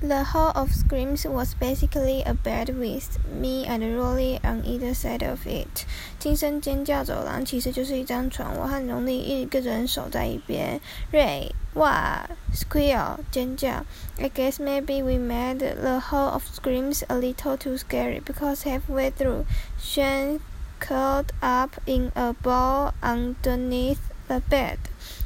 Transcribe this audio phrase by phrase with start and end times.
[0.00, 5.28] The Hall of Screams was basically a bed with me and Rowley on either side
[5.28, 5.66] of it.
[5.66, 5.86] it。
[6.20, 10.80] 轻声尖叫走廊其实就是一张床，我和荣利一个人守在一边。
[11.10, 13.84] 瑞，哇，squeal，尖叫。
[14.20, 19.46] I guess maybe we made the Hall of Screams a little too scary because halfway through,
[19.80, 20.38] Shane
[20.78, 24.76] curled up in a ball underneath the bed.
[24.78, 24.78] bed。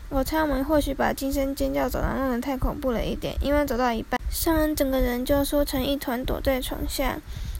[0.08, 4.21] 我猜我们或许把惊声尖叫走廊弄得太恐怖了一点，因为走到一半。
[4.31, 7.19] 尚恩整个人就缩成一团，躲在床下。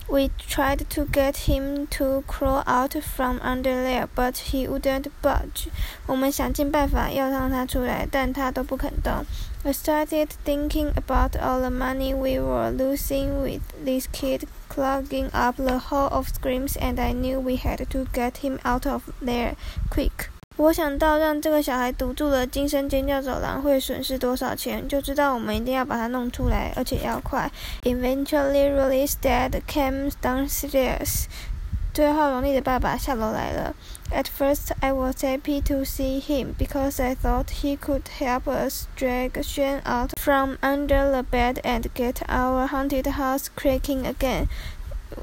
[0.10, 5.68] We tried to get him to crawl out from under there, but he wouldn't budge.
[6.06, 9.26] 我们想尽办法要让他出来，但他都不肯动。
[9.66, 15.78] I started thinking about all the money we were losing with this kid clogging up the
[15.78, 19.56] hall of screams, and I knew we had to get him out of there
[19.90, 20.30] quick.
[20.57, 27.51] 我想到让这个小孩堵住了惊声尖叫走廊会损失多少钱，就知道我们一定要把它弄出来，而且要快。
[27.83, 31.25] Eventually, Rolly's dad came downstairs.
[31.95, 33.75] 最后，荣利的爸爸下楼来了。
[34.11, 39.43] At first, I was happy to see him because I thought he could help us drag
[39.43, 44.47] Shane out from under the bed and get our haunted house creaking again.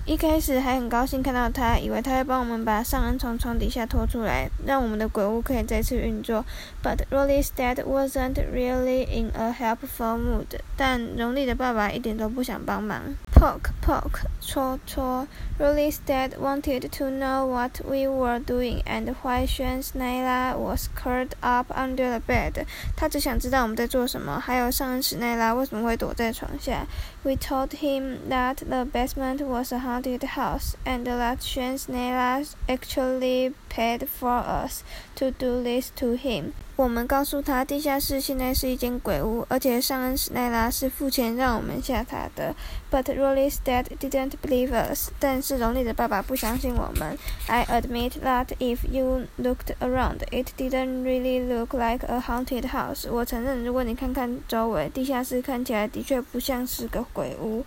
[0.06, 6.46] 一开始还很高兴看到他，以为他会帮我们把上恩从床底下拖出来，让我们的鬼屋可以再次运作。
[6.84, 10.59] But Rowley's dad wasn't really in a helpful mood。
[10.76, 13.16] 但荣利的爸爸一点都不想帮忙。
[13.34, 15.28] Poke poke，戳戳。
[15.58, 21.72] Rowley's dad wanted to know what we were doing and why Shane Snella was curled up
[21.72, 22.66] under the bed。
[22.96, 26.86] 他只想知道我们在做什么，还有上恩史奈拉为什么会躲在床下。
[27.24, 34.39] We told him that the basement was a haunted house, and Lakshman Nela actually paid for
[34.39, 34.83] us
[35.16, 36.53] to do this to him.
[36.75, 42.55] 我们告诉他，地下室现在是一间鬼屋，而且上恩史奈拉是付钱让我们下他的。
[42.89, 45.09] But Rowley's dad didn't believe us。
[45.19, 47.17] 但是荣利的爸爸不相信我们。
[47.47, 53.12] I admit that if you looked around, it didn't really look like a haunted house。
[53.12, 57.66] 我承认，如果你看看周围，地下室看起来的确不像是个鬼屋。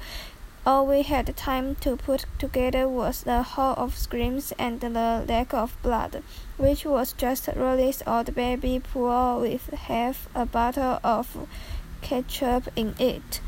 [0.64, 5.52] all we had time to put together was the hall of screams and the lake
[5.52, 6.22] of blood,
[6.56, 11.48] which was just Rowley's old baby pool with half a bottle of
[12.00, 13.40] ketchup in it.